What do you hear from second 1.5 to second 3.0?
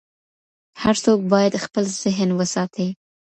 خپل ذهن وساتي.